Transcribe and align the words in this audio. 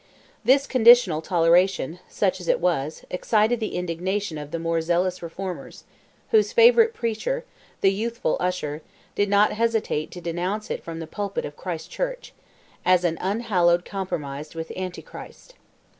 This 0.43 0.65
conditional 0.65 1.21
toleration—such 1.21 2.41
as 2.41 2.47
it 2.47 2.59
was—excited 2.59 3.59
the 3.59 3.75
indignation 3.75 4.39
of 4.39 4.49
the 4.49 4.57
more 4.57 4.81
zealous 4.81 5.21
Reformers, 5.21 5.83
whose 6.31 6.51
favourite 6.53 6.95
preacher, 6.95 7.45
the 7.81 7.93
youthful 7.93 8.35
Usher, 8.39 8.81
did 9.13 9.29
not 9.29 9.51
hesitate 9.53 10.09
to 10.09 10.19
denounce 10.19 10.71
it 10.71 10.83
from 10.83 10.97
the 11.01 11.05
pulpit 11.05 11.45
of 11.45 11.55
Christ 11.55 11.91
Church, 11.91 12.33
as 12.83 13.03
an 13.03 13.19
unhallowed 13.21 13.85
compromise 13.85 14.55
with 14.55 14.71
antichrist. 14.75 15.53